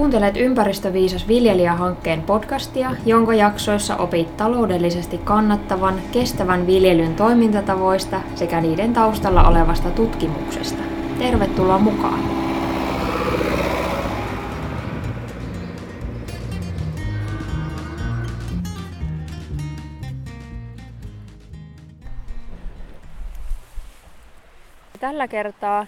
Kuuntelet 0.00 0.36
Ympäristöviisas 0.36 1.28
viljelijähankkeen 1.28 2.22
podcastia, 2.22 2.90
jonka 3.06 3.34
jaksoissa 3.34 3.96
opit 3.96 4.36
taloudellisesti 4.36 5.18
kannattavan, 5.18 6.00
kestävän 6.12 6.66
viljelyn 6.66 7.14
toimintatavoista 7.14 8.20
sekä 8.34 8.60
niiden 8.60 8.92
taustalla 8.92 9.48
olevasta 9.48 9.90
tutkimuksesta. 9.90 10.82
Tervetuloa 11.18 11.78
mukaan! 11.78 12.20
Tällä 25.00 25.28
kertaa 25.28 25.86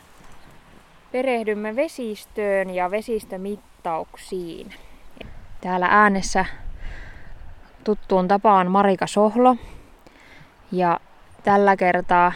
perehdymme 1.12 1.76
vesistöön 1.76 2.70
ja 2.70 2.90
vesistömittauksiin. 3.82 4.72
Täällä 5.60 5.88
äänessä 5.90 6.44
tuttuun 7.84 8.28
tapaan 8.28 8.70
Marika 8.70 9.06
Sohlo. 9.06 9.56
Ja 10.72 11.00
tällä 11.42 11.76
kertaa 11.76 12.32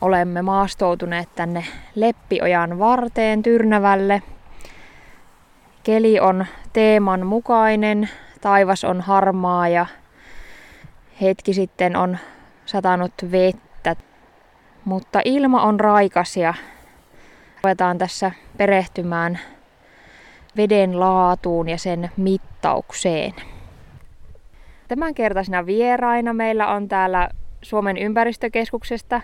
olemme 0.00 0.42
maastoutuneet 0.42 1.34
tänne 1.34 1.64
Leppiojan 1.94 2.78
varteen 2.78 3.42
Tyrnävälle. 3.42 4.22
Keli 5.82 6.20
on 6.20 6.46
teeman 6.72 7.26
mukainen, 7.26 8.08
taivas 8.40 8.84
on 8.84 9.00
harmaa 9.00 9.68
ja 9.68 9.86
hetki 11.20 11.54
sitten 11.54 11.96
on 11.96 12.18
satanut 12.66 13.12
vettä. 13.30 13.96
Mutta 14.84 15.20
ilma 15.24 15.62
on 15.62 15.80
raikas 15.80 16.36
ja 16.36 16.54
Ruvetaan 17.64 17.98
tässä 17.98 18.30
perehtymään 18.56 19.38
veden 20.56 21.00
laatuun 21.00 21.68
ja 21.68 21.78
sen 21.78 22.10
mittaukseen. 22.16 23.32
Tämänkertaisena 24.88 25.66
vieraina 25.66 26.32
meillä 26.32 26.68
on 26.68 26.88
täällä 26.88 27.28
Suomen 27.62 27.98
ympäristökeskuksesta 27.98 29.20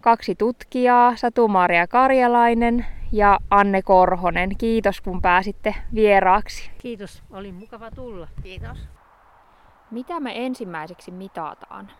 kaksi 0.00 0.34
tutkijaa, 0.34 1.16
Satu-Maria 1.16 1.86
Karjalainen 1.86 2.86
ja 3.12 3.38
Anne 3.50 3.82
Korhonen. 3.82 4.56
Kiitos 4.58 5.00
kun 5.00 5.22
pääsitte 5.22 5.74
vieraaksi. 5.94 6.70
Kiitos, 6.78 7.22
oli 7.30 7.52
mukava 7.52 7.90
tulla. 7.90 8.28
Kiitos. 8.42 8.88
Mitä 9.90 10.20
me 10.20 10.46
ensimmäiseksi 10.46 11.10
mitataan? 11.10 11.90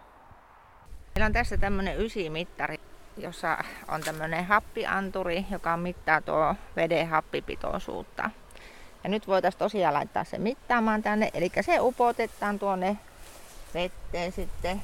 Meillä 1.14 1.26
on 1.26 1.32
tässä 1.32 1.56
tämmöinen 1.56 2.00
ysimittari 2.00 2.76
jossa 3.16 3.58
on 3.88 4.00
tämmöinen 4.00 4.46
happianturi, 4.46 5.46
joka 5.50 5.76
mittaa 5.76 6.20
tuo 6.20 6.54
veden 6.76 7.08
happipitoisuutta. 7.08 8.30
Ja 9.04 9.10
nyt 9.10 9.26
voitaisiin 9.26 9.58
tosiaan 9.58 9.94
laittaa 9.94 10.24
se 10.24 10.38
mittaamaan 10.38 11.02
tänne, 11.02 11.30
eli 11.34 11.50
se 11.60 11.80
upotetaan 11.80 12.58
tuonne 12.58 12.96
vetteen 13.74 14.32
sitten. 14.32 14.82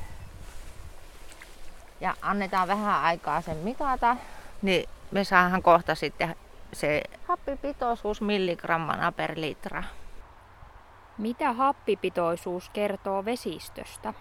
Ja 2.01 2.15
annetaan 2.23 2.69
vähän 2.69 3.03
aikaa 3.03 3.41
sen 3.41 3.57
mitata, 3.57 4.17
niin 4.63 4.89
me 5.11 5.25
saadaan 5.25 5.63
kohta 5.63 5.95
sitten 5.95 6.37
se 6.73 7.03
happipitoisuus 7.29 8.21
milligrammana 8.21 9.13
per 9.13 9.33
litra. 9.37 9.83
Mitä 11.19 11.53
happipitoisuus 11.53 12.69
kertoo 12.69 13.25
vesistöstä? 13.25 14.15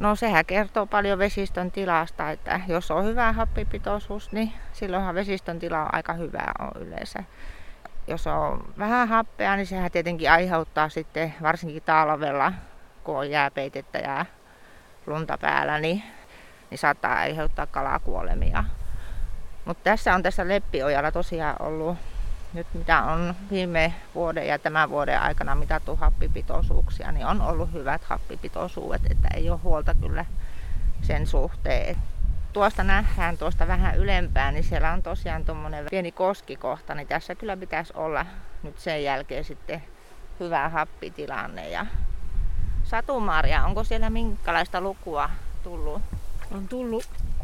No 0.00 0.16
sehän 0.16 0.46
kertoo 0.46 0.86
paljon 0.86 1.18
vesistön 1.18 1.70
tilasta, 1.70 2.30
että 2.30 2.60
jos 2.68 2.90
on 2.90 3.04
hyvä 3.04 3.32
happipitoisuus, 3.32 4.32
niin 4.32 4.52
silloinhan 4.72 5.14
vesistön 5.14 5.58
tila 5.58 5.82
on 5.82 5.94
aika 5.94 6.12
hyvä 6.12 6.52
on 6.58 6.82
yleensä. 6.82 7.24
Jos 8.06 8.26
on 8.26 8.74
vähän 8.78 9.08
happea, 9.08 9.56
niin 9.56 9.66
sehän 9.66 9.90
tietenkin 9.90 10.30
aiheuttaa 10.30 10.88
sitten 10.88 11.34
varsinkin 11.42 11.82
talvella, 11.82 12.52
kun 13.04 13.18
on 13.18 13.30
jääpeitettä 13.30 13.98
ja 13.98 14.26
lunta 15.06 15.38
päällä, 15.38 15.80
niin, 15.80 16.02
niin 16.70 16.78
saattaa 16.78 17.14
aiheuttaa 17.14 17.66
kalakuolemia. 17.66 18.64
Mutta 19.64 19.84
tässä 19.84 20.14
on 20.14 20.22
tässä 20.22 20.48
Leppiojalla 20.48 21.12
tosiaan 21.12 21.56
ollut 21.62 21.96
nyt 22.56 22.66
mitä 22.74 23.02
on 23.02 23.34
viime 23.50 23.94
vuoden 24.14 24.46
ja 24.46 24.58
tämän 24.58 24.90
vuoden 24.90 25.20
aikana 25.20 25.54
mitattu 25.54 25.96
happipitoisuuksia, 25.96 27.12
niin 27.12 27.26
on 27.26 27.40
ollut 27.40 27.72
hyvät 27.72 28.04
happipitoisuudet, 28.04 29.02
että 29.10 29.28
ei 29.34 29.50
ole 29.50 29.60
huolta 29.62 29.94
kyllä 29.94 30.24
sen 31.02 31.26
suhteen. 31.26 31.96
Tuosta 32.52 32.84
nähdään 32.84 33.38
tuosta 33.38 33.66
vähän 33.66 33.96
ylempään, 33.96 34.54
niin 34.54 34.64
siellä 34.64 34.92
on 34.92 35.02
tosiaan 35.02 35.44
tuommoinen 35.44 35.86
pieni 35.90 36.12
koskikohta, 36.12 36.94
niin 36.94 37.08
tässä 37.08 37.34
kyllä 37.34 37.56
pitäisi 37.56 37.92
olla 37.96 38.26
nyt 38.62 38.78
sen 38.78 39.04
jälkeen 39.04 39.44
sitten 39.44 39.82
hyvä 40.40 40.68
happitilanne. 40.68 41.68
Ja 41.68 41.86
Satumaria, 42.84 43.64
onko 43.64 43.84
siellä 43.84 44.10
minkälaista 44.10 44.80
lukua 44.80 45.30
tullut? 45.62 46.02
On 46.50 46.68
tullut 46.68 47.08
6,06 47.38 47.42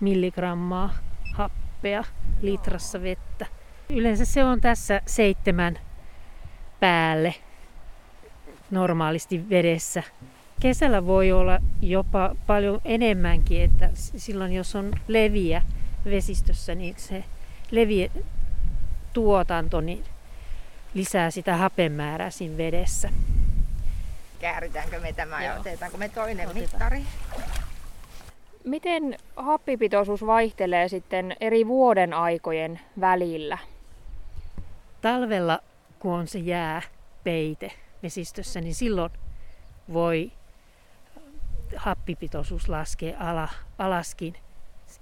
milligrammaa 0.00 0.90
happea 1.34 2.04
litrassa 2.42 3.02
vettä. 3.02 3.46
Yleensä 3.90 4.24
se 4.24 4.44
on 4.44 4.60
tässä 4.60 5.00
seitsemän 5.06 5.78
päälle 6.80 7.34
normaalisti 8.70 9.50
vedessä. 9.50 10.02
Kesällä 10.60 11.06
voi 11.06 11.32
olla 11.32 11.58
jopa 11.80 12.36
paljon 12.46 12.80
enemmänkin, 12.84 13.62
että 13.62 13.90
silloin 13.94 14.52
jos 14.52 14.76
on 14.76 14.92
leviä 15.08 15.62
vesistössä, 16.04 16.74
niin 16.74 16.94
se 16.98 17.24
leviä 17.70 18.10
tuotanto 19.12 19.80
niin 19.80 20.04
lisää 20.94 21.30
sitä 21.30 21.56
hapemäärää 21.56 22.30
siinä 22.30 22.56
vedessä. 22.56 23.10
Kääritäänkö 24.40 25.00
me 25.00 25.12
tämä 25.12 25.44
ja 25.44 25.54
otetaanko 25.54 25.98
me 25.98 26.08
toinen 26.08 26.48
Otetaan. 26.48 26.70
mittari? 26.70 27.02
Miten 28.64 29.16
happipitoisuus 29.36 30.26
vaihtelee 30.26 30.88
sitten 30.88 31.36
eri 31.40 31.66
vuoden 31.66 32.14
aikojen 32.14 32.80
välillä? 33.00 33.58
Talvella, 35.00 35.58
kun 35.98 36.12
on 36.12 36.26
se 36.26 36.38
jää 36.38 36.82
peite 37.24 37.72
vesistössä, 38.02 38.60
niin 38.60 38.74
silloin 38.74 39.10
voi 39.92 40.32
happipitoisuus 41.76 42.68
laskea 42.68 43.18
ala, 43.20 43.48
alaskin 43.78 44.34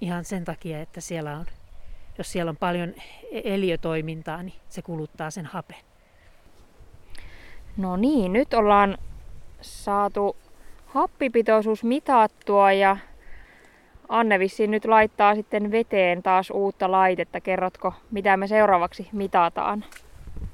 ihan 0.01 0.25
sen 0.25 0.45
takia, 0.45 0.81
että 0.81 1.01
siellä 1.01 1.37
on, 1.37 1.45
jos 2.17 2.31
siellä 2.31 2.49
on 2.49 2.57
paljon 2.57 2.93
eliötoimintaa, 3.31 4.43
niin 4.43 4.55
se 4.69 4.81
kuluttaa 4.81 5.31
sen 5.31 5.45
hapen. 5.45 5.77
No 7.77 7.95
niin, 7.97 8.33
nyt 8.33 8.53
ollaan 8.53 8.97
saatu 9.61 10.35
happipitoisuus 10.85 11.83
mitattua 11.83 12.71
ja 12.71 12.97
Anne 14.11 14.39
vissiin 14.39 14.71
nyt 14.71 14.85
laittaa 14.85 15.35
sitten 15.35 15.71
veteen 15.71 16.23
taas 16.23 16.49
uutta 16.49 16.91
laitetta. 16.91 17.41
Kerrotko, 17.41 17.93
mitä 18.11 18.37
me 18.37 18.47
seuraavaksi 18.47 19.09
mitataan? 19.11 19.85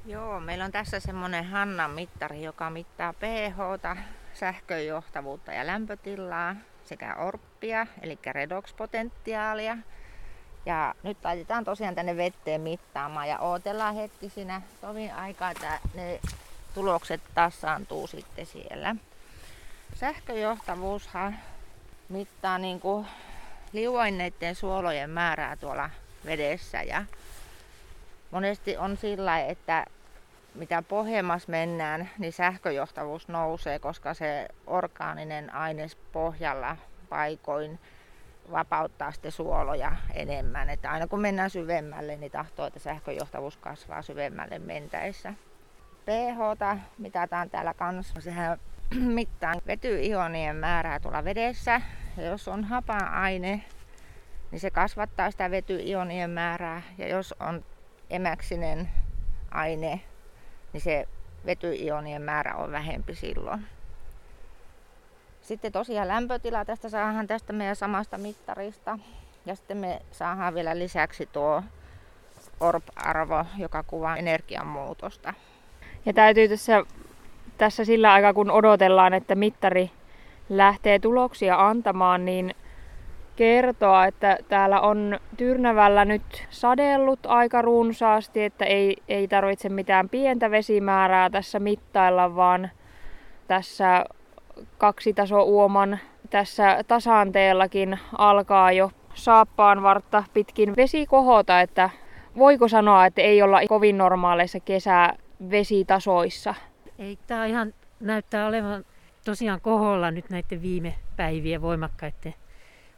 Joo, 0.06 0.40
meillä 0.40 0.64
on 0.64 0.72
tässä 0.72 1.00
semmoinen 1.00 1.44
Hannan 1.44 1.90
mittari, 1.90 2.42
joka 2.42 2.70
mittaa 2.70 3.12
pH, 3.12 3.56
sähköjohtavuutta 4.34 5.52
ja 5.52 5.66
lämpötilaa 5.66 6.56
sekä 6.84 7.14
orppia, 7.14 7.86
eli 8.02 8.18
redox-potentiaalia. 8.26 9.78
Ja 10.66 10.94
nyt 11.02 11.18
laitetaan 11.24 11.64
tosiaan 11.64 11.94
tänne 11.94 12.16
vetteen 12.16 12.60
mittaamaan 12.60 13.28
ja 13.28 13.38
odotellaan 13.38 13.94
hetki 13.94 14.28
siinä 14.28 14.62
tovin 14.80 15.14
aikaa, 15.14 15.50
että 15.50 15.78
ne 15.94 16.20
tulokset 16.74 17.20
tasaantuu 17.34 18.06
sitten 18.06 18.46
siellä. 18.46 18.96
Sähköjohtavuushan 19.94 21.36
mittaa 22.08 22.58
niin 22.58 22.80
kuin 22.80 23.06
liuenneiden 23.72 24.54
suolojen 24.54 25.10
määrää 25.10 25.56
tuolla 25.56 25.90
vedessä 26.26 26.82
ja 26.82 27.04
monesti 28.30 28.76
on 28.76 28.96
sillä, 28.96 29.40
että 29.40 29.84
mitä 30.54 30.82
pohjemmas 30.82 31.48
mennään, 31.48 32.10
niin 32.18 32.32
sähköjohtavuus 32.32 33.28
nousee, 33.28 33.78
koska 33.78 34.14
se 34.14 34.48
orgaaninen 34.66 35.54
aines 35.54 35.96
pohjalla 36.12 36.76
paikoin 37.08 37.78
vapauttaa 38.50 39.12
sitten 39.12 39.32
suoloja 39.32 39.96
enemmän. 40.14 40.70
Että 40.70 40.90
aina 40.90 41.06
kun 41.06 41.20
mennään 41.20 41.50
syvemmälle, 41.50 42.16
niin 42.16 42.32
tahtoo, 42.32 42.66
että 42.66 42.78
sähköjohtavuus 42.78 43.56
kasvaa 43.56 44.02
syvemmälle 44.02 44.58
mentäessä. 44.58 45.34
pH 46.04 46.80
mitataan 46.98 47.50
täällä 47.50 47.74
kanssa. 47.74 48.20
Sehän 48.20 48.58
mittaa 49.18 49.54
vetyionien 49.66 50.56
määrää 50.56 51.00
tuolla 51.00 51.24
vedessä 51.24 51.80
ja 52.18 52.26
jos 52.26 52.48
on 52.48 52.64
hapa-aine, 52.64 53.64
niin 54.50 54.60
se 54.60 54.70
kasvattaa 54.70 55.30
sitä 55.30 55.50
vetyionien 55.50 56.30
määrää. 56.30 56.82
Ja 56.98 57.08
jos 57.08 57.34
on 57.40 57.64
emäksinen 58.10 58.88
aine, 59.50 60.00
niin 60.72 60.80
se 60.80 61.08
vetyionien 61.46 62.22
määrä 62.22 62.54
on 62.54 62.72
vähempi 62.72 63.14
silloin. 63.14 63.66
Sitten 65.42 65.72
tosiaan 65.72 66.08
lämpötila 66.08 66.64
tästä 66.64 66.88
saadaan 66.88 67.26
tästä 67.26 67.52
meidän 67.52 67.76
samasta 67.76 68.18
mittarista. 68.18 68.98
Ja 69.46 69.54
sitten 69.56 69.76
me 69.76 70.02
saadaan 70.10 70.54
vielä 70.54 70.78
lisäksi 70.78 71.28
tuo 71.32 71.62
ORP-arvo, 72.60 73.44
joka 73.58 73.82
kuvaa 73.82 74.16
energianmuutosta. 74.16 75.34
Ja 76.06 76.12
täytyy 76.12 76.48
tässä, 76.48 76.84
tässä 77.58 77.84
sillä 77.84 78.12
aikaa, 78.12 78.34
kun 78.34 78.50
odotellaan, 78.50 79.14
että 79.14 79.34
mittari 79.34 79.90
lähtee 80.48 80.98
tuloksia 80.98 81.68
antamaan, 81.68 82.24
niin 82.24 82.54
kertoa, 83.36 84.06
että 84.06 84.38
täällä 84.48 84.80
on 84.80 85.18
Tyrnävällä 85.36 86.04
nyt 86.04 86.46
sadellut 86.50 87.20
aika 87.26 87.62
runsaasti, 87.62 88.44
että 88.44 88.64
ei, 88.64 88.96
ei 89.08 89.28
tarvitse 89.28 89.68
mitään 89.68 90.08
pientä 90.08 90.50
vesimäärää 90.50 91.30
tässä 91.30 91.58
mittailla, 91.58 92.36
vaan 92.36 92.70
tässä 93.48 94.04
kaksitaso 94.78 95.42
uoman 95.42 95.98
tässä 96.30 96.84
tasanteellakin 96.88 97.98
alkaa 98.18 98.72
jo 98.72 98.90
saappaan 99.14 99.82
vartta 99.82 100.24
pitkin 100.34 100.76
vesi 100.76 101.06
kohota, 101.06 101.60
että 101.60 101.90
voiko 102.38 102.68
sanoa, 102.68 103.06
että 103.06 103.22
ei 103.22 103.42
olla 103.42 103.60
kovin 103.68 103.98
normaaleissa 103.98 104.60
kesävesitasoissa? 104.60 106.54
Ei, 106.98 107.18
tämä 107.26 107.46
ihan 107.46 107.74
näyttää 108.00 108.46
olevan 108.46 108.84
tosiaan 109.28 109.60
koholla 109.60 110.10
nyt 110.10 110.30
näiden 110.30 110.62
viime 110.62 110.94
päivien 111.16 111.62
voimakkaiden 111.62 112.34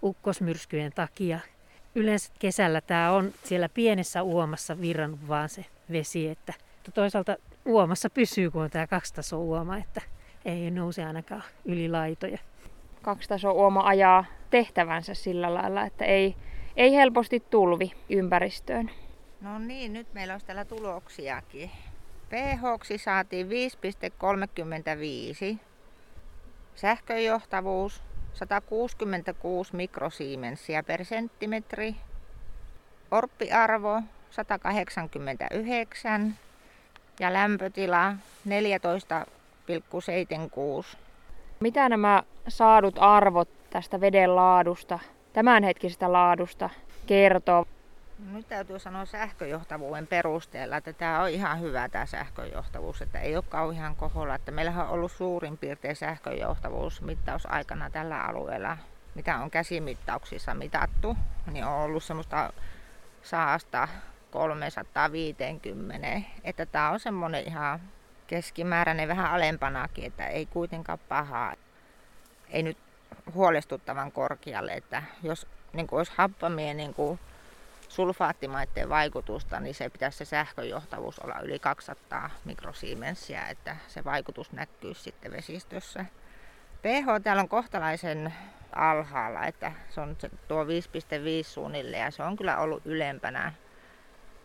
ukkosmyrskyjen 0.03 0.93
takia. 0.95 1.39
Yleensä 1.95 2.33
kesällä 2.39 2.81
tämä 2.81 3.13
on 3.13 3.33
siellä 3.45 3.69
pienessä 3.69 4.23
uomassa 4.23 4.81
virrannut 4.81 5.29
vaan 5.29 5.49
se 5.49 5.65
vesi, 5.93 6.29
että 6.29 6.55
toisaalta 6.95 7.37
uomassa 7.67 8.11
pysyy, 8.11 8.51
kun 8.51 8.63
on 8.63 8.71
tämä 8.71 8.87
kaksitaso 8.87 9.41
uoma, 9.41 9.77
että 9.77 10.01
ei 10.45 10.71
nouse 10.71 11.05
ainakaan 11.05 11.43
yli 11.65 11.89
laitoja. 11.89 12.39
Kaksitaso 13.03 13.53
uoma 13.53 13.87
ajaa 13.87 14.25
tehtävänsä 14.51 15.15
sillä 15.15 15.55
lailla, 15.55 15.83
että 15.83 16.05
ei, 16.05 16.37
ei 16.77 16.95
helposti 16.95 17.41
tulvi 17.41 17.93
ympäristöön. 18.11 18.91
No 19.41 19.59
niin, 19.59 19.93
nyt 19.93 20.15
meillä 20.15 20.35
on 20.35 20.41
täällä 20.47 20.65
tuloksiakin. 20.65 21.71
pH 22.29 22.63
saatiin 22.97 23.49
5,35. 25.55 25.70
Sähköjohtavuus 26.81 28.03
166 28.35 29.77
mikrosiimensiä 29.77 30.83
per 30.83 31.05
senttimetri. 31.05 31.95
Orppiarvo 33.11 34.03
189 34.31 36.35
ja 37.21 37.33
lämpötila 37.33 38.13
14,76. 38.13 38.17
Mitä 41.61 41.89
nämä 41.89 42.23
saadut 42.49 42.95
arvot 42.99 43.49
tästä 43.71 44.01
veden 44.01 44.37
laadusta, 44.37 44.99
tämänhetkisestä 45.33 46.13
laadusta 46.13 46.71
kertoo? 47.07 47.67
Nyt 48.27 48.49
täytyy 48.49 48.79
sanoa 48.79 49.05
sähköjohtavuuden 49.05 50.07
perusteella, 50.07 50.77
että 50.77 50.93
tämä 50.93 51.23
on 51.23 51.29
ihan 51.29 51.61
hyvä 51.61 51.89
tämä 51.89 52.07
sähköjohtavuus, 52.07 53.03
että 53.03 53.21
ei 53.21 53.37
ole 53.37 53.45
kauhean 53.49 53.97
koholla. 53.97 54.35
Että 54.35 54.53
meillähän 54.53 54.87
on 54.87 54.93
ollut 54.93 55.13
suurin 55.13 55.59
piirtein 55.59 55.97
sähköjohtavuus 55.97 57.03
mittausaikana 57.03 57.91
tällä 57.91 58.23
alueella, 58.23 58.77
mitä 59.15 59.39
on 59.39 59.51
käsimittauksissa 59.51 60.55
mitattu, 60.55 61.17
niin 61.51 61.65
on 61.65 61.73
ollut 61.73 62.05
semmoista 62.05 62.53
saasta 63.23 63.89
350, 64.31 66.21
että 66.45 66.67
tämä 66.67 66.91
on 66.91 67.01
semmoinen 67.01 67.45
ihan 67.47 67.81
keskimääräinen, 68.27 69.09
vähän 69.09 69.31
alempanakin, 69.31 70.05
että 70.05 70.27
ei 70.27 70.47
kuitenkaan 70.47 70.99
pahaa. 71.09 71.55
Ei 72.51 72.63
nyt 72.63 72.79
huolestuttavan 73.35 74.13
korkealle, 74.13 74.73
että 74.73 75.03
jos 75.23 75.47
niin 75.73 75.87
kuin 75.87 75.99
olisi 75.99 76.13
happamia 76.17 76.75
niin 76.75 76.95
kuin 76.95 77.21
sulfaattimaiden 77.91 78.89
vaikutusta, 78.89 79.61
niin 79.61 79.75
se 79.75 79.89
pitäisi 79.89 80.19
se 80.19 80.25
sähköjohtavuus 80.25 81.19
olla 81.19 81.41
yli 81.41 81.59
200 81.59 82.31
mikrosiemensiä, 82.45 83.49
että 83.49 83.77
se 83.89 84.05
vaikutus 84.05 84.53
näkyy 84.53 84.95
sitten 84.95 85.33
vesistössä. 85.33 86.05
pH 86.83 87.23
täällä 87.23 87.43
on 87.43 87.49
kohtalaisen 87.49 88.35
alhaalla, 88.73 89.47
että 89.47 89.73
se 89.91 90.01
on 90.01 90.17
tuo 90.49 90.65
5,5 90.65 90.69
suunnilleen 91.43 92.03
ja 92.03 92.11
se 92.11 92.23
on 92.23 92.37
kyllä 92.37 92.59
ollut 92.59 92.87
ylempänä 92.87 93.53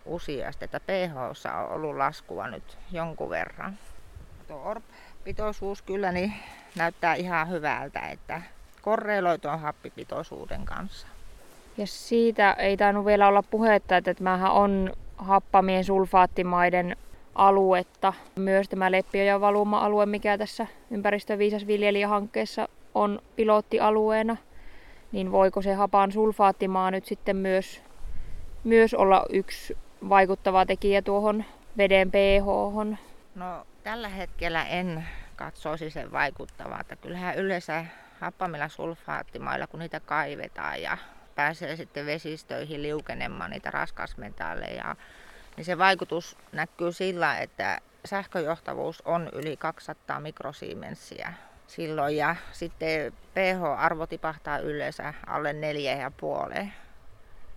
useasti, 0.05 0.65
että 0.65 0.79
pH 0.79 1.15
on 1.17 1.69
ollut 1.69 1.97
laskua 1.97 2.47
nyt 2.47 2.77
jonkun 2.91 3.29
verran. 3.29 3.77
Tuo 4.47 4.61
ORP-pitoisuus 4.63 5.81
kyllä 5.81 6.11
niin 6.11 6.33
näyttää 6.75 7.15
ihan 7.15 7.49
hyvältä, 7.49 7.99
että 7.99 8.41
korreloi 8.81 9.39
tuon 9.39 9.59
happipitoisuuden 9.59 10.65
kanssa. 10.65 11.07
Ja 11.77 11.87
siitä 11.87 12.53
ei 12.53 12.77
tainnut 12.77 13.05
vielä 13.05 13.27
olla 13.27 13.43
puhetta, 13.43 13.97
että 13.97 14.13
tämähän 14.13 14.51
on 14.51 14.93
happamien 15.17 15.83
sulfaattimaiden 15.83 16.97
aluetta. 17.35 18.13
Myös 18.35 18.69
tämä 18.69 18.91
Leppiojan 18.91 19.41
valuma-alue, 19.41 20.05
mikä 20.05 20.37
tässä 20.37 20.67
ympäristöviisas 20.91 21.67
viljelijähankkeessa 21.67 22.67
on 22.93 23.19
pilottialueena, 23.35 24.37
niin 25.11 25.31
voiko 25.31 25.61
se 25.61 25.73
hapan 25.73 26.11
sulfaattimaa 26.11 26.91
nyt 26.91 27.05
sitten 27.05 27.35
myös, 27.35 27.81
myös 28.63 28.93
olla 28.93 29.25
yksi 29.29 29.77
vaikuttava 30.09 30.65
tekijä 30.65 31.01
tuohon 31.01 31.43
veden 31.77 32.11
pH? 32.11 32.45
No 33.35 33.65
tällä 33.83 34.09
hetkellä 34.09 34.65
en 34.65 35.05
katsoisi 35.35 35.89
sen 35.89 36.11
vaikuttavaa. 36.11 36.81
Että 36.81 36.95
kyllähän 36.95 37.35
yleensä 37.35 37.85
happamilla 38.19 38.67
sulfaattimailla, 38.67 39.67
kun 39.67 39.79
niitä 39.79 39.99
kaivetaan 39.99 40.81
ja 40.81 40.97
pääsee 41.35 41.75
sitten 41.75 42.05
vesistöihin 42.05 42.83
liukenemaan 42.83 43.51
niitä 43.51 43.71
raskasmetalleja, 43.71 44.95
niin 45.57 45.65
se 45.65 45.77
vaikutus 45.77 46.37
näkyy 46.51 46.91
sillä, 46.91 47.37
että 47.37 47.81
sähköjohtavuus 48.05 49.01
on 49.05 49.29
yli 49.33 49.57
200 49.57 50.19
mikrosiemensiä 50.19 51.33
silloin 51.67 52.17
ja 52.17 52.35
sitten 52.51 53.13
pH-arvo 53.33 54.07
tipahtaa 54.07 54.57
yleensä 54.57 55.13
alle 55.27 55.55
4,5. 56.61 56.67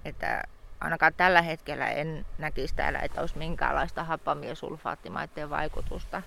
Että 0.05 0.43
ainakaan 0.81 1.15
tällä 1.17 1.43
hetkellä 1.43 1.87
en 1.87 2.27
näkisi 2.39 2.75
täällä, 2.75 2.99
että 2.99 3.21
olisi 3.21 3.39
minkäänlaista 3.39 4.05
happamia 4.05 4.55
sulfaattimaiden 4.55 5.51
vaikutusta. 5.51 6.23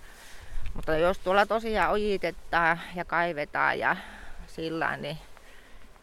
Mutta 0.73 0.97
jos 0.97 1.19
tuolla 1.19 1.45
tosiaan 1.45 1.91
ojitetaan 1.91 2.79
ja 2.95 3.05
kaivetaan 3.05 3.79
ja 3.79 3.95
sillä 4.47 4.97
niin 4.97 5.17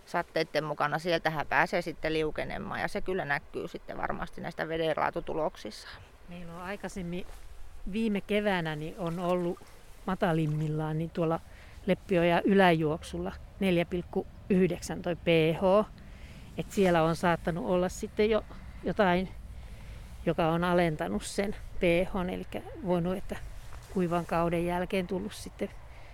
satteiden 0.09 0.65
mukana, 0.65 0.99
sieltähän 0.99 1.47
pääsee 1.47 1.83
sitten 1.83 2.13
liukenemaan 2.13 2.81
ja 2.81 2.89
se 2.89 3.01
kyllä 3.01 3.25
näkyy 3.25 3.69
sitten 3.69 3.97
varmasti 3.97 4.41
näistä 4.41 4.69
vedenlaatutuloksissa. 4.69 5.89
Meillä 6.29 6.55
on 6.55 6.63
aikaisemmin 6.63 7.27
viime 7.93 8.21
keväänä 8.21 8.77
niin 8.77 8.95
on 8.99 9.19
ollut 9.19 9.59
matalimmillaan 10.07 10.99
niin 10.99 11.11
tuolla 11.11 11.41
Leppioja 11.87 12.43
yläjuoksulla 12.45 13.33
4,9 13.33 15.03
toi 15.03 15.17
pH. 15.17 15.89
Et 16.59 16.73
siellä 16.73 17.03
on 17.03 17.17
saattanut 17.17 17.67
olla 17.67 17.89
sitten 17.89 18.31
jo 18.31 18.45
jotain, 18.85 19.29
joka 20.27 20.49
on 20.49 20.65
alentanut 20.65 21.23
sen 21.23 21.57
pH, 21.79 22.29
eli 22.33 22.47
voinut, 22.87 23.17
että 23.17 23.37
kuivan 23.95 24.27
kauden 24.27 24.67
jälkeen 24.67 25.07
tullut 25.07 25.33
sitten 25.33 25.71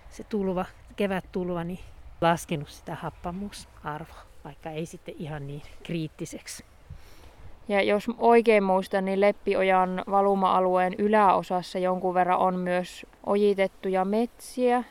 se 0.09 0.23
tulva, 0.23 0.65
kevättulva, 0.95 1.63
niin 1.63 1.79
laskenut 2.21 2.69
sitä 2.69 2.95
happamuusarvoa, 2.95 4.21
vaikka 4.43 4.69
ei 4.69 4.85
sitten 4.85 5.15
ihan 5.17 5.47
niin 5.47 5.61
kriittiseksi. 5.83 6.65
Ja 7.67 7.81
jos 7.81 8.05
oikein 8.17 8.63
muistan, 8.63 9.05
niin 9.05 9.21
Leppiojan 9.21 10.03
valuma-alueen 10.11 10.93
yläosassa 10.97 11.79
jonkun 11.79 12.13
verran 12.13 12.39
on 12.39 12.55
myös 12.55 13.05
ojitettuja 13.25 14.05
metsiä. 14.05 14.83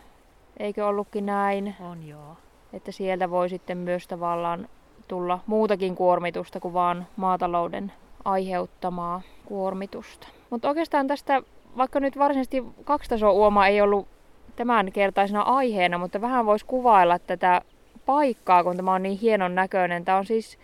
Eikö 0.58 0.86
ollutkin 0.86 1.26
näin? 1.26 1.76
On 1.80 2.06
joo. 2.08 2.36
Että 2.72 2.92
sieltä 2.92 3.30
voi 3.30 3.48
sitten 3.48 3.78
myös 3.78 4.08
tavallaan 4.08 4.68
tulla 5.08 5.40
muutakin 5.46 5.94
kuormitusta 5.94 6.60
kuin 6.60 6.74
vaan 6.74 7.06
maatalouden 7.16 7.92
aiheuttamaa 8.24 9.20
kuormitusta. 9.44 10.28
Mutta 10.50 10.68
oikeastaan 10.68 11.06
tästä, 11.06 11.42
vaikka 11.76 12.00
nyt 12.00 12.18
varsinaisesti 12.18 12.64
kaksitaso 12.84 13.32
uoma 13.32 13.66
ei 13.66 13.80
ollut 13.80 14.08
tämän 14.56 14.92
kertaisena 14.92 15.42
aiheena, 15.42 15.98
mutta 15.98 16.20
vähän 16.20 16.46
voisi 16.46 16.66
kuvailla 16.66 17.18
tätä 17.18 17.62
paikkaa, 18.06 18.64
kun 18.64 18.76
tämä 18.76 18.94
on 18.94 19.02
niin 19.02 19.18
hienon 19.18 19.54
näköinen. 19.54 20.04
Tämä 20.04 20.18
on 20.18 20.26
siis 20.26 20.58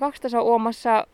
kaksitaso 0.00 0.42
uomassa 0.42 1.06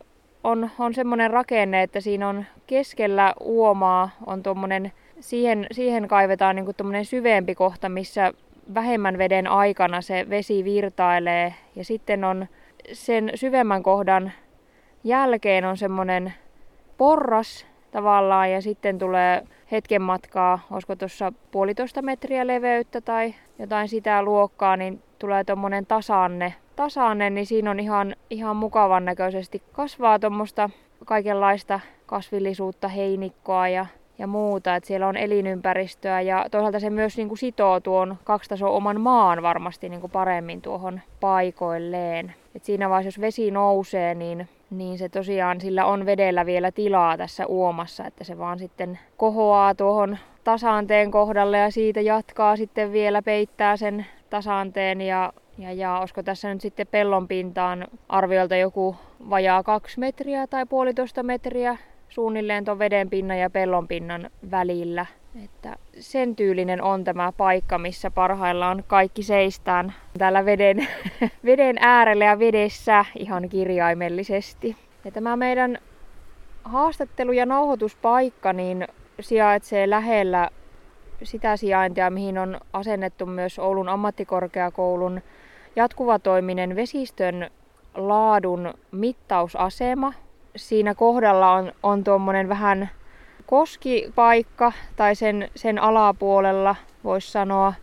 on, 0.45 0.71
on 0.79 0.95
semmoinen 0.95 1.31
rakenne, 1.31 1.83
että 1.83 2.01
siinä 2.01 2.29
on 2.29 2.45
keskellä 2.67 3.35
uomaa 3.41 4.11
on 4.27 4.43
tuommoinen, 4.43 4.93
siihen, 5.21 5.67
siihen 5.73 6.09
kaivetaan 6.09 6.57
niin 6.57 7.05
syvempi 7.05 7.55
kohta, 7.55 7.89
missä 7.89 8.33
vähemmän 8.75 9.19
veden 9.19 9.47
aikana 9.47 10.01
se 10.01 10.27
vesi 10.31 10.65
virtailee. 10.65 11.55
Ja 11.77 11.85
sitten 11.85 12.25
on 12.25 12.47
sen 12.93 13.31
syvemmän 13.35 13.83
kohdan 13.83 14.33
jälkeen 15.05 15.65
on 15.65 15.77
semmoinen 15.77 16.35
porras 16.99 17.67
tavallaan 17.90 18.50
ja 18.50 18.62
sitten 18.62 18.99
tulee 18.99 19.42
hetken 19.73 20.02
matkaa, 20.02 20.59
olisiko 20.71 20.97
tuossa 20.97 21.33
puolitoista 21.50 22.02
metriä 22.02 22.47
leveyttä 22.47 23.00
tai 23.00 23.35
jotain 23.59 23.88
sitä 23.88 24.23
luokkaa, 24.23 24.76
niin 24.76 25.02
tulee 25.18 25.45
tuommoinen 25.45 25.87
tasanne. 25.87 26.54
Tasanne, 26.76 27.30
niin 27.30 27.47
siinä 27.47 27.71
on 27.71 27.80
ihan, 27.80 28.16
ihan 28.30 28.57
mukavan 28.57 29.04
näköisesti 29.04 29.62
kasvaa 29.73 30.18
tuommoista 30.18 30.71
kaikenlaista 31.04 31.80
kasvillisuutta, 32.07 32.88
heinikkoa 32.88 33.68
ja, 33.68 33.87
ja 34.18 34.26
muuta, 34.26 34.76
että 34.76 34.87
siellä 34.87 35.09
on 35.09 35.16
elinympäristöä 35.16 36.21
ja 36.21 36.47
toisaalta 36.50 36.80
se 36.80 36.90
myös 36.90 37.16
niin 37.16 37.28
kuin 37.28 37.38
sitoo 37.38 37.80
tuon 37.80 38.16
kaksitason 38.25 38.71
oman 38.71 39.00
maan 39.00 39.42
varmasti 39.42 39.88
niin 39.88 40.00
kuin 40.00 40.11
paremmin 40.11 40.62
tuohon 40.62 41.00
paikoilleen. 41.21 42.35
Et 42.54 42.64
siinä 42.64 42.90
vaiheessa, 42.90 43.18
jos 43.18 43.21
vesi 43.21 43.50
nousee, 43.50 44.14
niin, 44.14 44.49
niin 44.71 44.99
se 44.99 45.09
tosiaan 45.09 45.61
sillä 45.61 45.85
on 45.85 46.07
vedellä 46.07 46.47
vielä 46.47 46.73
tilaa 46.73 47.17
tässä 47.17 47.47
uomassa, 47.47 48.05
että 48.07 48.25
se 48.25 48.39
vaan 48.39 48.59
sitten 48.59 48.99
kohoaa 49.17 49.75
tuohon 49.75 50.19
tasanteen 50.45 51.11
kohdalle 51.11 51.59
ja 51.59 51.71
siitä 51.71 52.01
jatkaa 52.01 52.57
sitten 52.57 52.93
vielä 52.93 53.23
peittää 53.23 53.77
sen 53.77 54.07
tasanteen 54.31 55.01
ja 55.01 55.33
ja, 55.59 55.73
ja 55.73 55.99
olisiko 55.99 56.23
tässä 56.23 56.53
nyt 56.53 56.61
sitten 56.61 56.87
pellon 56.87 57.29
pintaan 57.29 57.87
arviolta 58.09 58.57
joku 58.57 58.97
vajaa 59.31 59.63
kaksi 59.63 60.01
metriä 60.01 60.47
tai 60.47 60.67
puolitoista 60.67 61.23
metriä 61.23 61.77
suunnilleen 62.09 62.65
tuon 62.65 62.79
veden 62.79 63.11
pinnan 63.11 63.39
ja 63.39 63.51
pellon 63.51 63.89
pinnan 63.89 64.31
välillä. 64.51 65.07
Että 65.45 65.76
sen 66.00 66.37
tyylinen 66.37 66.83
on 66.83 67.04
tämä 67.04 67.33
paikka, 67.33 67.78
missä 67.78 68.11
parhaillaan 68.11 68.85
kaikki 68.87 69.23
seistään 69.23 69.95
täällä 70.18 70.45
veden, 70.45 70.88
veden 71.45 71.76
äärellä 71.80 72.25
ja 72.25 72.38
vedessä 72.38 73.04
ihan 73.18 73.49
kirjaimellisesti. 73.49 74.76
Ja 75.04 75.11
tämä 75.11 75.37
meidän 75.37 75.78
haastattelu- 76.64 77.33
ja 77.33 77.47
nauhoituspaikka 77.47 78.52
niin 78.52 78.88
sijaitsee 79.21 79.90
lähellä 79.90 80.50
sitä 81.23 81.57
sijaintia, 81.57 82.11
mihin 82.11 82.38
on 82.38 82.61
asennettu 82.73 83.26
myös 83.26 83.59
Oulun 83.59 83.88
ammattikorkeakoulun 83.88 85.21
jatkuvatoiminen 85.76 86.76
vesistön 86.76 87.50
laadun 87.95 88.75
mittausasema. 88.90 90.12
Siinä 90.57 90.95
kohdalla 90.95 91.52
on, 91.52 91.73
on 91.83 92.04
tuommoinen 92.04 92.49
vähän 92.49 92.90
koskipaikka 93.49 94.73
tai 94.97 95.14
sen, 95.14 95.50
sen 95.55 95.78
alapuolella 95.78 96.76
voisi 97.05 97.31
sanoa, 97.33 97.75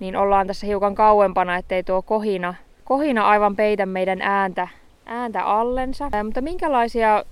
niin 0.00 0.16
ollaan 0.16 0.46
tässä 0.46 0.66
hiukan 0.66 0.94
kauempana, 0.94 1.56
ettei 1.56 1.82
tuo 1.82 2.02
kohina, 2.02 2.54
kohina 2.84 3.28
aivan 3.28 3.56
peitä 3.56 3.86
meidän 3.86 4.22
ääntä, 4.22 4.68
ääntä 5.06 5.44
allensa. 5.44 6.10
Mutta 6.24 6.40
minkälaisia 6.40 7.24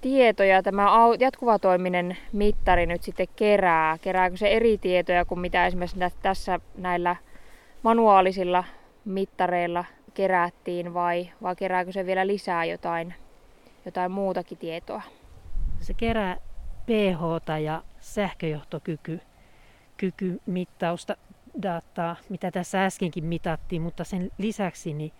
tietoja 0.00 0.62
tämä 0.62 0.88
jatkuvatoiminen 1.18 2.16
mittari 2.32 2.86
nyt 2.86 3.02
sitten 3.02 3.26
kerää? 3.36 3.98
Kerääkö 3.98 4.36
se 4.36 4.48
eri 4.48 4.78
tietoja 4.78 5.24
kuin 5.24 5.40
mitä 5.40 5.66
esimerkiksi 5.66 5.98
tässä 6.22 6.60
näillä 6.78 7.16
manuaalisilla 7.82 8.64
mittareilla 9.04 9.84
kerättiin 10.14 10.94
vai, 10.94 11.28
vai 11.42 11.56
kerääkö 11.56 11.92
se 11.92 12.06
vielä 12.06 12.26
lisää 12.26 12.64
jotain, 12.64 13.14
jotain 13.84 14.10
muutakin 14.10 14.58
tietoa? 14.58 15.02
Se 15.80 15.94
kerää 15.94 16.36
pH 16.86 17.58
ja 17.62 17.82
sähköjohtokyky 18.00 19.20
kyky 19.96 20.40
mittausta 20.46 21.16
dataa, 21.62 22.16
mitä 22.28 22.50
tässä 22.50 22.84
äskenkin 22.84 23.24
mitattiin, 23.24 23.82
mutta 23.82 24.04
sen 24.04 24.30
lisäksi 24.38 24.94
niin 24.94 25.12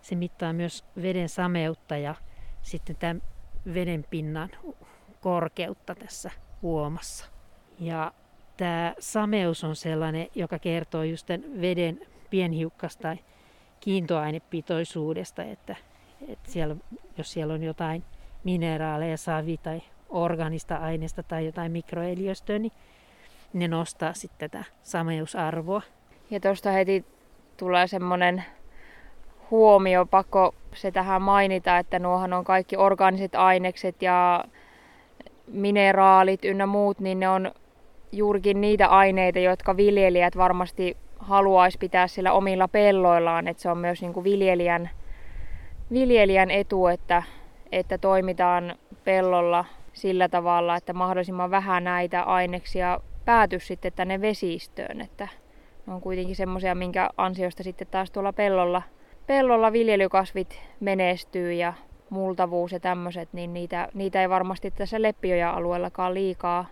se 0.00 0.14
mittaa 0.14 0.52
myös 0.52 0.84
veden 1.02 1.28
sameutta 1.28 1.96
ja 1.96 2.14
sitten 2.62 2.96
tämän 2.96 3.22
veden 3.74 4.04
pinnan 4.10 4.50
korkeutta 5.20 5.94
tässä 5.94 6.30
huomassa. 6.62 7.26
Ja 7.78 8.12
tämä 8.56 8.94
sameus 8.98 9.64
on 9.64 9.76
sellainen, 9.76 10.28
joka 10.34 10.58
kertoo 10.58 11.02
just 11.02 11.28
veden 11.60 12.00
pienhiukkas- 12.30 12.96
tai 12.96 13.16
kiintoainepitoisuudesta, 13.80 15.44
että, 15.44 15.76
että 16.28 16.50
siellä, 16.50 16.76
jos 17.18 17.32
siellä 17.32 17.54
on 17.54 17.62
jotain 17.62 18.04
mineraaleja, 18.44 19.16
savi 19.16 19.56
tai 19.56 19.82
organista 20.12 20.76
aineesta 20.76 21.22
tai 21.22 21.46
jotain 21.46 21.72
mikroeliöstöä, 21.72 22.58
niin 22.58 22.72
ne 23.52 23.68
nostaa 23.68 24.14
sitten 24.14 24.50
tätä 24.50 24.64
sameusarvoa. 24.82 25.82
Ja 26.30 26.40
tuosta 26.40 26.70
heti 26.70 27.04
tulee 27.56 27.86
semmoinen 27.86 28.44
huomio, 29.50 30.06
pakko 30.06 30.54
se 30.74 30.90
tähän 30.90 31.22
mainita, 31.22 31.78
että 31.78 31.98
nuohan 31.98 32.32
on 32.32 32.44
kaikki 32.44 32.76
orgaaniset 32.76 33.34
ainekset 33.34 34.02
ja 34.02 34.44
mineraalit 35.46 36.44
ynnä 36.44 36.66
muut, 36.66 37.00
niin 37.00 37.20
ne 37.20 37.28
on 37.28 37.52
juurikin 38.12 38.60
niitä 38.60 38.88
aineita, 38.88 39.38
jotka 39.38 39.76
viljelijät 39.76 40.36
varmasti 40.36 40.96
haluaisi 41.18 41.78
pitää 41.78 42.06
sillä 42.06 42.32
omilla 42.32 42.68
pelloillaan, 42.68 43.48
että 43.48 43.62
se 43.62 43.70
on 43.70 43.78
myös 43.78 44.00
niin 44.02 44.12
kuin 44.12 44.24
viljelijän, 44.24 44.90
viljelijän 45.92 46.50
etu, 46.50 46.86
että, 46.86 47.22
että 47.72 47.98
toimitaan 47.98 48.74
pellolla 49.04 49.64
sillä 49.92 50.28
tavalla, 50.28 50.76
että 50.76 50.92
mahdollisimman 50.92 51.50
vähän 51.50 51.84
näitä 51.84 52.22
aineksia 52.22 53.00
pääty 53.24 53.58
sitten 53.58 53.92
tänne 53.92 54.20
vesistöön, 54.20 55.00
että 55.00 55.28
ne 55.86 55.94
on 55.94 56.00
kuitenkin 56.00 56.36
semmoisia, 56.36 56.74
minkä 56.74 57.10
ansiosta 57.16 57.62
sitten 57.62 57.86
taas 57.86 58.10
tuolla 58.10 58.32
pellolla, 58.32 58.82
pellolla 59.26 59.72
viljelykasvit 59.72 60.62
menestyy 60.80 61.52
ja 61.52 61.72
multavuus 62.10 62.72
ja 62.72 62.80
tämmöiset, 62.80 63.32
niin 63.32 63.54
niitä, 63.54 63.88
niitä 63.94 64.20
ei 64.22 64.30
varmasti 64.30 64.70
tässä 64.70 65.02
Leppioja-alueellakaan 65.02 66.14
liikaa, 66.14 66.64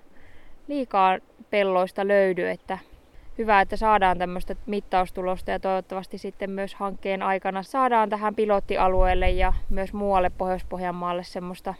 liikaa 0.69 1.19
pelloista 1.51 2.09
löydy, 2.09 2.49
että 2.49 2.79
hyvä, 3.39 3.61
että 3.61 3.77
saadaan 3.77 4.19
tämmöistä 4.19 4.57
mittaustulosta 4.67 5.51
ja 5.51 5.61
toivottavasti 5.61 6.19
sitten 6.19 6.51
myös 6.51 6.75
hankkeen 6.75 7.23
aikana 7.23 7.63
saadaan 7.63 8.09
tähän 8.09 8.35
pilottialueelle 8.35 9.31
ja 9.31 9.53
myös 9.71 9.93
muualle 9.93 10.31
Pohjois-Pohjanmaalle 10.31 11.23
semmoista 11.23 11.75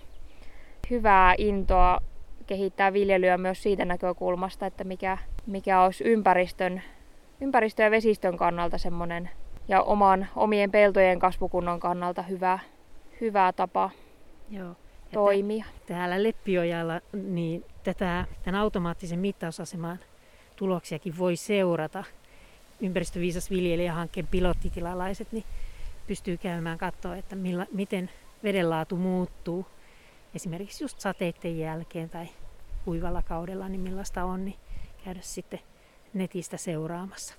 hyvää 0.91 1.35
intoa 1.39 2.01
kehittää 2.47 2.93
viljelyä 2.93 3.39
myös 3.39 3.63
siitä 3.63 3.85
näkökulmasta, 3.85 4.67
että 4.67 4.85
mikä, 4.85 5.19
mikä 5.47 5.83
olisi 5.83 6.05
ympäristön, 6.05 6.83
ympäristön 7.41 7.85
ja 7.85 7.91
vesistön 7.91 8.37
kannalta 8.37 8.79
semmoinen 8.79 9.31
ja 9.69 9.83
oman, 9.83 10.29
omien 10.37 10.71
peltojen 10.71 11.19
kasvukunnon 11.19 11.81
kannalta 11.81 12.23
hyvä, 12.23 12.59
hyvä 13.21 13.53
tapa 13.53 13.91
Joo. 14.51 14.75
toimia. 15.13 15.65
Täällä 15.87 16.23
Leppiojalla 16.23 17.01
niin 17.13 17.65
tätä, 17.85 18.25
tämän 18.43 18.61
automaattisen 18.61 19.19
mittausaseman 19.19 19.99
tuloksiakin 20.57 21.19
voi 21.19 21.37
seurata. 21.37 22.05
Ympäristöviisas 22.81 23.51
viljelijähankkeen 23.51 24.27
pilottitilalaiset 24.27 25.33
niin 25.33 25.45
pystyy 26.07 26.37
käymään 26.37 26.79
katsoa, 26.79 27.17
että 27.17 27.37
milla, 27.37 27.67
miten 27.73 28.11
vedenlaatu 28.43 28.97
muuttuu 28.97 29.67
esimerkiksi 30.35 30.85
just 30.85 31.01
sateiden 31.01 31.59
jälkeen 31.59 32.11
tai 32.11 32.27
kuivalla 32.85 33.23
kaudella, 33.23 33.69
niin 33.69 33.81
millaista 33.81 34.25
on, 34.25 34.45
niin 34.45 34.57
käydä 35.05 35.21
sitten 35.23 35.61
netistä 36.15 36.57
seuraamassa. 36.57 37.35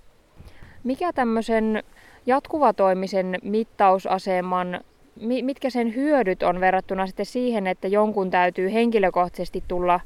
Mikä 0.84 1.14
tämmöisen 1.14 1.84
jatkuvatoimisen 2.26 3.40
mittausaseman, 3.44 4.82
mitkä 5.44 5.70
sen 5.70 5.96
hyödyt 5.96 6.44
on 6.44 6.60
verrattuna 6.60 7.08
sitten 7.08 7.26
siihen, 7.26 7.68
että 7.68 7.88
jonkun 7.88 8.32
täytyy 8.32 8.74
henkilökohtaisesti 8.74 9.64
tulla 9.68 10.00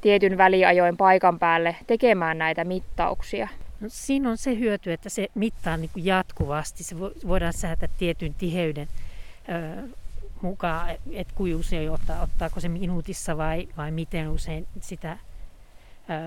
tietyn 0.00 0.38
väliajoin 0.38 0.96
paikan 0.96 1.38
päälle 1.38 1.76
tekemään 1.86 2.38
näitä 2.38 2.64
mittauksia? 2.64 3.48
No, 3.80 3.88
siinä 3.90 4.30
on 4.30 4.38
se 4.38 4.58
hyöty, 4.58 4.92
että 4.92 5.08
se 5.08 5.28
mittaa 5.34 5.76
niin 5.76 5.90
kuin 5.92 6.04
jatkuvasti. 6.04 6.84
Se 6.84 6.98
voidaan 7.28 7.52
säätää 7.52 7.88
tietyn 7.98 8.34
tiheyden 8.34 8.88
ö, 9.48 9.88
mukaan, 10.42 10.96
että 11.12 11.34
kuinka 11.34 11.58
usein 11.58 11.90
ottaa, 11.90 12.22
ottaako 12.22 12.60
se 12.60 12.68
minuutissa 12.68 13.36
vai, 13.36 13.68
vai 13.76 13.90
miten 13.90 14.28
usein 14.28 14.66
sitä 14.80 15.18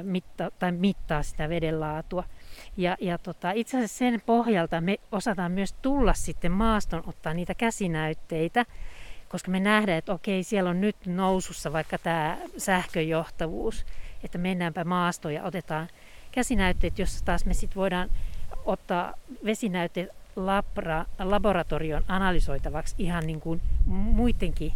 mitta, 0.04 0.52
tai 0.60 0.72
mittaa 0.72 1.24
sitä 1.24 1.50
vedenlaatua. 1.50 2.24
Ja, 2.78 2.98
ja 3.02 3.18
tota, 3.18 3.52
itse 3.52 3.78
asiassa 3.78 3.98
sen 3.98 4.22
pohjalta 4.26 4.82
me 4.82 4.98
osataan 5.12 5.52
myös 5.52 5.74
tulla 5.74 6.14
sitten 6.14 6.52
maaston 6.52 7.04
ottaa 7.08 7.34
niitä 7.34 7.54
käsinäytteitä 7.54 8.66
koska 9.30 9.52
me 9.52 9.60
nähdään, 9.60 9.98
että 9.98 10.14
okei, 10.14 10.44
siellä 10.44 10.70
on 10.70 10.82
nyt 10.82 10.96
nousussa 11.06 11.74
vaikka 11.74 11.98
tämä 11.98 12.38
sähköjohtavuus, 12.58 13.86
että 14.24 14.38
mennäänpä 14.38 14.84
maastoon 14.84 15.34
ja 15.34 15.44
otetaan 15.44 15.88
käsinäytteet, 16.32 17.00
jossa 17.00 17.26
taas 17.26 17.46
me 17.46 17.54
sitten 17.54 17.76
voidaan 17.76 18.10
ottaa 18.66 19.14
vesinäytteet 19.46 20.10
labra, 20.46 21.06
laboratorion 21.20 22.04
analysoitavaksi 22.08 22.96
ihan 22.98 23.28
niin 23.28 23.40
kuin 23.40 23.62
muidenkin 23.86 24.74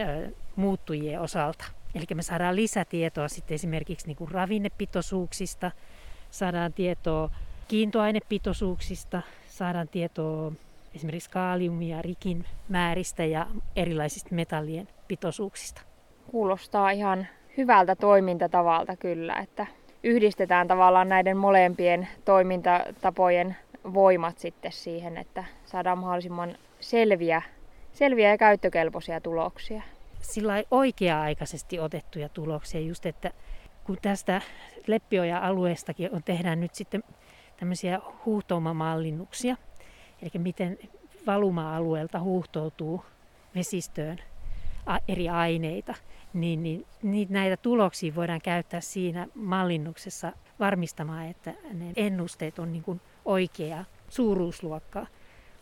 ö, 0.00 0.30
muuttujien 0.56 1.20
osalta. 1.20 1.64
Eli 1.94 2.04
me 2.14 2.22
saadaan 2.22 2.56
lisätietoa 2.56 3.28
sitten 3.28 3.54
esimerkiksi 3.54 4.06
niin 4.06 4.16
kuin 4.16 4.30
ravinnepitoisuuksista, 4.30 5.70
saadaan 6.30 6.72
tietoa 6.72 7.30
kiintoainepitoisuuksista, 7.68 9.22
saadaan 9.48 9.88
tietoa 9.88 10.52
esimerkiksi 10.94 11.30
kaaliumia, 11.30 12.02
rikin 12.02 12.44
määristä 12.68 13.24
ja 13.24 13.46
erilaisista 13.76 14.34
metallien 14.34 14.88
pitoisuuksista. 15.08 15.82
Kuulostaa 16.30 16.90
ihan 16.90 17.26
hyvältä 17.56 17.96
toimintatavalta 17.96 18.96
kyllä, 18.96 19.36
että 19.36 19.66
yhdistetään 20.02 20.68
tavallaan 20.68 21.08
näiden 21.08 21.36
molempien 21.36 22.08
toimintatapojen 22.24 23.56
voimat 23.94 24.38
sitten 24.38 24.72
siihen, 24.72 25.16
että 25.16 25.44
saadaan 25.66 25.98
mahdollisimman 25.98 26.56
selviä, 26.80 27.42
selviä 27.92 28.30
ja 28.30 28.38
käyttökelpoisia 28.38 29.20
tuloksia. 29.20 29.82
sillä 30.20 30.62
oikea-aikaisesti 30.70 31.80
otettuja 31.80 32.28
tuloksia, 32.28 32.80
just 32.80 33.06
että 33.06 33.30
kun 33.84 33.98
tästä 34.02 34.40
Leppioja-alueestakin 34.86 36.14
on, 36.14 36.22
tehdään 36.22 36.60
nyt 36.60 36.74
sitten 36.74 37.04
tämmöisiä 37.56 38.00
huuhtoumamallinnuksia, 38.26 39.56
eli 40.22 40.30
miten 40.38 40.78
valuma-alueelta 41.26 42.20
huuhtoutuu 42.20 43.04
vesistöön 43.54 44.18
eri 45.08 45.28
aineita, 45.28 45.94
niin, 46.32 46.62
niin, 46.62 46.86
niin 47.02 47.28
näitä 47.30 47.56
tuloksia 47.56 48.14
voidaan 48.14 48.40
käyttää 48.40 48.80
siinä 48.80 49.26
mallinnuksessa 49.34 50.32
varmistamaan, 50.60 51.26
että 51.26 51.54
ne 51.72 51.92
ennusteet 51.96 52.58
on 52.58 52.72
niin 52.72 52.82
kuin 52.82 53.00
oikea 53.30 53.84
suuruusluokkaa, 54.08 55.06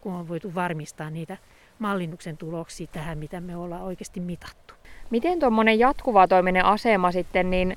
kun 0.01 0.13
on 0.13 0.29
voitu 0.29 0.55
varmistaa 0.55 1.11
niitä 1.11 1.37
mallinnuksen 1.79 2.37
tuloksia 2.37 2.87
tähän, 2.93 3.19
mitä 3.19 3.41
me 3.41 3.57
ollaan 3.57 3.83
oikeasti 3.83 4.21
mitattu. 4.21 4.75
Miten 5.11 5.41
tuommoinen 5.41 5.79
jatkuva 5.79 6.29
toiminen 6.29 6.65
asema 6.65 7.13
sitten, 7.13 7.51
niin 7.51 7.77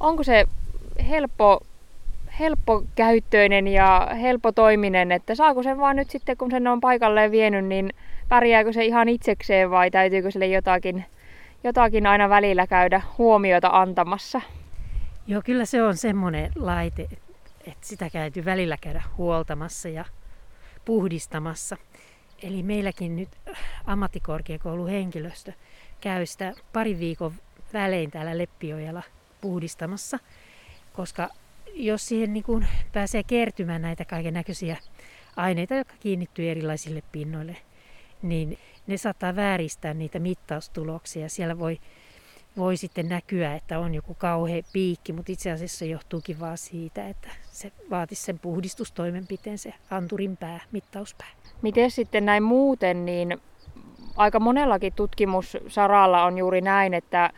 onko 0.00 0.22
se 0.22 0.44
helppo, 1.08 1.60
helppokäyttöinen 2.38 3.68
ja 3.68 4.08
helppotoiminen, 4.20 5.12
että 5.12 5.34
saako 5.34 5.62
sen 5.62 5.78
vaan 5.78 5.96
nyt 5.96 6.10
sitten, 6.10 6.36
kun 6.36 6.50
sen 6.50 6.66
on 6.66 6.80
paikalleen 6.80 7.30
vienyt, 7.30 7.64
niin 7.64 7.90
pärjääkö 8.28 8.72
se 8.72 8.84
ihan 8.84 9.08
itsekseen 9.08 9.70
vai 9.70 9.90
täytyykö 9.90 10.30
sille 10.30 10.46
jotakin, 10.46 11.04
jotakin 11.64 12.06
aina 12.06 12.28
välillä 12.28 12.66
käydä 12.66 13.02
huomiota 13.18 13.68
antamassa? 13.72 14.40
Joo, 15.26 15.42
kyllä 15.44 15.64
se 15.64 15.82
on 15.82 15.96
semmoinen 15.96 16.52
laite, 16.56 17.08
että 17.66 17.86
sitä 17.86 18.10
käyty 18.10 18.44
välillä 18.44 18.76
käydä 18.80 19.02
huoltamassa 19.16 19.88
ja 19.88 20.04
puhdistamassa. 20.84 21.76
Eli 22.42 22.62
meilläkin 22.62 23.16
nyt 23.16 23.28
ammattikorkeakoulun 23.84 24.88
henkilöstö 24.88 25.52
käy 26.00 26.26
sitä 26.26 26.54
pari 26.72 26.98
viikon 26.98 27.34
välein 27.72 28.10
täällä 28.10 28.38
Leppiojalla 28.38 29.02
puhdistamassa, 29.40 30.18
koska 30.92 31.28
jos 31.74 32.08
siihen 32.08 32.32
niin 32.32 32.42
kuin 32.42 32.66
pääsee 32.92 33.22
kertymään 33.22 33.82
näitä 33.82 34.04
kaiken 34.04 34.34
näköisiä 34.34 34.76
aineita, 35.36 35.74
jotka 35.74 35.94
kiinnittyy 36.00 36.50
erilaisille 36.50 37.02
pinnoille, 37.12 37.56
niin 38.22 38.58
ne 38.86 38.96
saattaa 38.96 39.36
vääristää 39.36 39.94
niitä 39.94 40.18
mittaustuloksia. 40.18 41.28
Siellä 41.28 41.58
voi, 41.58 41.80
voi 42.56 42.76
sitten 42.76 43.08
näkyä, 43.08 43.54
että 43.54 43.78
on 43.78 43.94
joku 43.94 44.14
kauhea 44.14 44.62
piikki, 44.72 45.12
mutta 45.12 45.32
itse 45.32 45.50
asiassa 45.50 45.78
se 45.78 45.86
johtuukin 45.86 46.40
vaan 46.40 46.58
siitä, 46.58 47.08
että 47.08 47.28
se 47.52 47.72
vaatisi 47.90 48.22
sen 48.22 48.38
puhdistustoimenpiteen, 48.38 49.58
se 49.58 49.74
anturin 49.90 50.36
pää, 50.36 50.60
mittauspää. 50.72 51.28
Miten 51.62 51.90
sitten 51.90 52.24
näin 52.24 52.42
muuten, 52.42 53.04
niin 53.04 53.40
aika 54.16 54.40
monellakin 54.40 54.92
tutkimussaralla 54.92 56.24
on 56.24 56.38
juuri 56.38 56.60
näin, 56.60 56.94
että, 56.94 57.30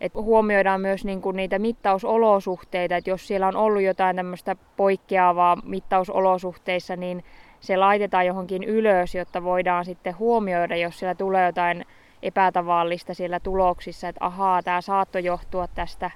että 0.00 0.20
huomioidaan 0.20 0.80
myös 0.80 1.04
niin 1.04 1.22
kuin 1.22 1.36
niitä 1.36 1.58
mittausolosuhteita, 1.58 2.96
että 2.96 3.10
jos 3.10 3.26
siellä 3.26 3.48
on 3.48 3.56
ollut 3.56 3.82
jotain 3.82 4.16
tämmöistä 4.16 4.56
poikkeavaa 4.76 5.56
mittausolosuhteissa, 5.64 6.96
niin 6.96 7.24
se 7.60 7.76
laitetaan 7.76 8.26
johonkin 8.26 8.64
ylös, 8.64 9.14
jotta 9.14 9.42
voidaan 9.42 9.84
sitten 9.84 10.18
huomioida, 10.18 10.76
jos 10.76 10.98
siellä 10.98 11.14
tulee 11.14 11.46
jotain 11.46 11.84
epätavallista 12.22 13.14
siellä 13.14 13.40
tuloksissa, 13.40 14.08
että 14.08 14.26
ahaa, 14.26 14.62
tämä 14.62 14.80
saattoi 14.80 15.24
johtua 15.24 15.68
tästä 15.68 16.10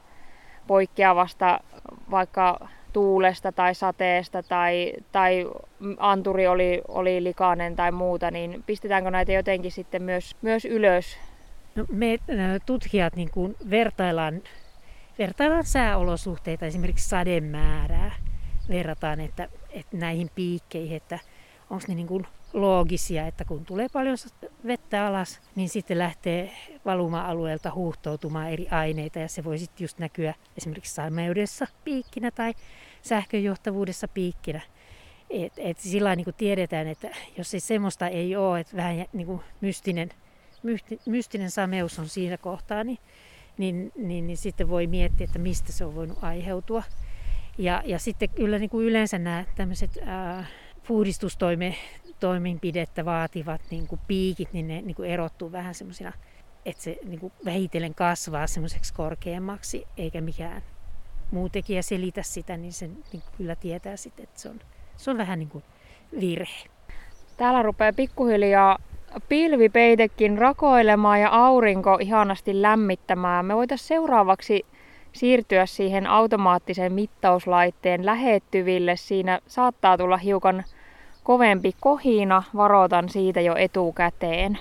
poikkeavasta 0.66 1.60
vaikka 2.10 2.68
tuulesta 2.92 3.52
tai 3.52 3.74
sateesta 3.74 4.42
tai, 4.42 4.92
tai 5.12 5.46
anturi 5.98 6.46
oli, 6.46 6.82
oli 6.88 7.24
likainen 7.24 7.76
tai 7.76 7.92
muuta, 7.92 8.30
niin 8.30 8.62
pistetäänkö 8.66 9.10
näitä 9.10 9.32
jotenkin 9.32 9.72
sitten 9.72 10.02
myös, 10.02 10.36
myös 10.42 10.64
ylös? 10.64 11.18
No, 11.74 11.84
me 11.88 12.18
tutkijat 12.66 13.16
niin 13.16 13.30
kuin 13.30 13.56
vertaillaan, 13.70 14.42
vertaillaan 15.18 15.64
sääolosuhteita, 15.64 16.66
esimerkiksi 16.66 17.08
sademäärää. 17.08 18.12
Verrataan 18.68 19.20
että, 19.20 19.48
että 19.70 19.96
näihin 19.96 20.30
piikkeihin, 20.34 20.96
että 20.96 21.18
onko 21.70 21.84
ne 21.88 21.94
niin 21.94 22.06
kuin 22.06 22.26
loogisia, 22.56 23.26
että 23.26 23.44
kun 23.44 23.64
tulee 23.64 23.88
paljon 23.92 24.16
vettä 24.66 25.06
alas, 25.06 25.40
niin 25.54 25.68
sitten 25.68 25.98
lähtee 25.98 26.52
valuma-alueelta 26.84 27.72
huuhtoutumaan 27.74 28.50
eri 28.50 28.68
aineita 28.68 29.18
ja 29.18 29.28
se 29.28 29.44
voi 29.44 29.58
sitten 29.58 29.84
just 29.84 29.98
näkyä 29.98 30.34
esimerkiksi 30.56 30.94
sameudessa 30.94 31.66
piikkinä 31.84 32.30
tai 32.30 32.54
sähköjohtavuudessa 33.02 34.08
piikkinä. 34.08 34.60
Et, 35.30 35.52
et 35.56 35.78
sillä 35.78 36.16
niin 36.16 36.24
kuin 36.24 36.34
tiedetään, 36.34 36.86
että 36.86 37.10
jos 37.38 37.54
ei 37.54 37.60
semmoista 37.60 38.08
ei 38.08 38.36
ole, 38.36 38.60
että 38.60 38.76
vähän 38.76 39.06
niin 39.12 39.26
kuin 39.26 39.40
mystinen, 39.60 40.10
mysti, 40.62 41.00
mystinen 41.06 41.50
sameus 41.50 41.98
on 41.98 42.08
siinä 42.08 42.38
kohtaa, 42.38 42.84
niin, 42.84 42.98
niin, 43.58 43.92
niin, 43.96 44.26
niin 44.26 44.36
sitten 44.36 44.68
voi 44.68 44.86
miettiä, 44.86 45.24
että 45.24 45.38
mistä 45.38 45.72
se 45.72 45.84
on 45.84 45.94
voinut 45.94 46.18
aiheutua. 46.22 46.82
Ja, 47.58 47.82
ja 47.84 47.98
sitten 47.98 48.28
kyllä 48.28 48.58
niin 48.58 48.70
kuin 48.70 48.86
yleensä 48.86 49.18
nämä 49.18 49.44
tämmöiset 49.56 49.98
puhdistustoimenpidettä 52.20 53.04
vaativat 53.04 53.60
niin 53.70 53.86
kuin 53.86 54.00
piikit, 54.08 54.52
niin 54.52 54.68
ne 54.68 54.82
niin 54.82 54.94
kuin 54.94 55.10
erottuu 55.10 55.52
vähän 55.52 55.74
semmoisina, 55.74 56.12
että 56.64 56.82
se 56.82 56.98
niin 57.04 57.20
kuin 57.20 57.32
vähitellen 57.44 57.94
kasvaa 57.94 58.46
semmoiseksi 58.46 58.94
korkeammaksi, 58.94 59.86
eikä 59.96 60.20
mikään 60.20 60.62
muu 61.30 61.48
tekijä 61.48 61.82
selitä 61.82 62.22
sitä, 62.22 62.56
niin 62.56 62.72
sen 62.72 62.96
niin 63.12 63.22
kyllä 63.36 63.56
tietää 63.56 63.96
sitten, 63.96 64.24
että 64.24 64.40
se 64.40 64.48
on, 64.48 64.60
se 64.96 65.10
on 65.10 65.18
vähän 65.18 65.38
niin 65.38 65.48
kuin 65.48 65.64
virhe. 66.20 66.68
Täällä 67.36 67.62
rupeaa 67.62 67.92
pikkuhiljaa 67.92 68.78
pilvipeitekin 69.28 70.38
rakoilemaan 70.38 71.20
ja 71.20 71.28
aurinko 71.30 71.98
ihanasti 72.00 72.62
lämmittämään. 72.62 73.44
Me 73.44 73.56
voitaisiin 73.56 73.88
seuraavaksi 73.88 74.66
siirtyä 75.12 75.66
siihen 75.66 76.06
automaattisen 76.06 76.92
mittauslaitteen 76.92 78.06
lähettyville. 78.06 78.96
Siinä 78.96 79.40
saattaa 79.46 79.98
tulla 79.98 80.16
hiukan 80.16 80.64
kovempi 81.26 81.74
kohina, 81.80 82.42
varoitan 82.56 83.08
siitä 83.08 83.40
jo 83.40 83.54
etukäteen. 83.56 84.58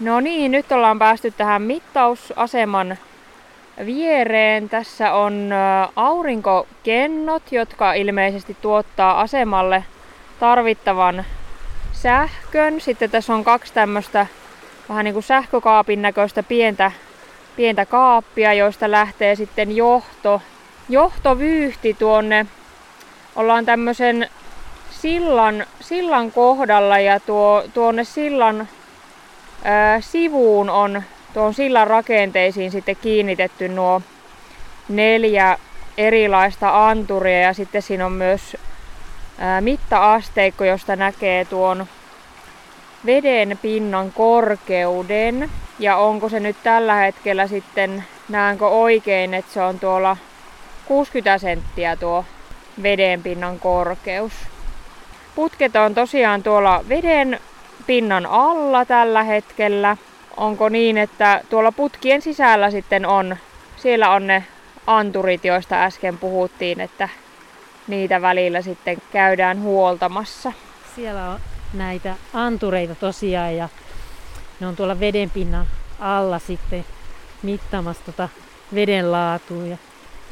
No 0.00 0.20
niin, 0.20 0.52
nyt 0.52 0.72
ollaan 0.72 0.98
päästy 0.98 1.30
tähän 1.30 1.62
mittausaseman 1.62 2.96
viereen. 3.86 4.68
Tässä 4.68 5.12
on 5.12 5.50
aurinkokennot, 5.96 7.52
jotka 7.52 7.92
ilmeisesti 7.92 8.56
tuottaa 8.62 9.20
asemalle 9.20 9.84
tarvittavan 10.40 11.24
sähkön. 11.92 12.80
Sitten 12.80 13.10
tässä 13.10 13.34
on 13.34 13.44
kaksi 13.44 13.74
tämmöistä 13.74 14.26
vähän 14.88 15.04
niin 15.04 15.14
kuin 15.14 15.24
sähkökaapin 15.24 16.02
näköistä 16.02 16.42
pientä, 16.42 16.92
pientä 17.56 17.86
kaappia, 17.86 18.54
joista 18.54 18.90
lähtee 18.90 19.34
sitten 19.34 19.76
johto, 19.76 20.42
johtovyyhti 20.88 21.94
tuonne. 21.94 22.46
Ollaan 23.36 23.66
tämmöisen 23.66 24.28
sillan, 24.90 25.66
sillan 25.80 26.32
kohdalla 26.32 26.98
ja 26.98 27.20
tuo, 27.20 27.64
tuonne 27.74 28.04
sillan 28.04 28.68
ää, 29.64 30.00
sivuun 30.00 30.70
on 30.70 31.02
tuon 31.34 31.54
sillan 31.54 31.86
rakenteisiin 31.86 32.70
sitten 32.70 32.96
kiinnitetty 32.96 33.68
nuo 33.68 34.02
neljä 34.88 35.58
erilaista 35.98 36.88
anturia 36.88 37.40
ja 37.40 37.52
sitten 37.52 37.82
siinä 37.82 38.06
on 38.06 38.12
myös 38.12 38.56
ää, 39.38 39.60
mittaasteikko, 39.60 40.64
josta 40.64 40.96
näkee 40.96 41.44
tuon 41.44 41.86
veden 43.06 43.58
pinnan 43.62 44.12
korkeuden. 44.12 45.50
Ja 45.80 45.96
onko 45.96 46.28
se 46.28 46.40
nyt 46.40 46.56
tällä 46.62 46.94
hetkellä 46.94 47.46
sitten, 47.46 48.04
näenkö 48.28 48.68
oikein, 48.68 49.34
että 49.34 49.52
se 49.52 49.62
on 49.62 49.78
tuolla 49.78 50.16
60 50.86 51.38
senttiä 51.38 51.96
tuo 51.96 52.24
veden 52.82 53.22
pinnan 53.22 53.58
korkeus. 53.58 54.32
Putket 55.34 55.76
on 55.76 55.94
tosiaan 55.94 56.42
tuolla 56.42 56.84
veden 56.88 57.40
pinnan 57.86 58.26
alla 58.26 58.84
tällä 58.84 59.22
hetkellä. 59.22 59.96
Onko 60.36 60.68
niin, 60.68 60.98
että 60.98 61.40
tuolla 61.50 61.72
putkien 61.72 62.22
sisällä 62.22 62.70
sitten 62.70 63.06
on, 63.06 63.36
siellä 63.76 64.10
on 64.10 64.26
ne 64.26 64.44
anturit, 64.86 65.44
joista 65.44 65.84
äsken 65.84 66.18
puhuttiin, 66.18 66.80
että 66.80 67.08
niitä 67.88 68.22
välillä 68.22 68.62
sitten 68.62 68.96
käydään 69.12 69.62
huoltamassa. 69.62 70.52
Siellä 70.96 71.30
on 71.30 71.40
näitä 71.74 72.14
antureita 72.34 72.94
tosiaan 72.94 73.56
ja 73.56 73.68
ne 74.60 74.66
on 74.66 74.76
tuolla 74.76 75.00
vedenpinnan 75.00 75.66
alla 76.00 76.38
sitten 76.38 76.84
mittaamassa 77.42 78.02
tota 78.06 78.28
veden 78.74 79.12
laatua. 79.12 79.66
Ja, 79.66 79.76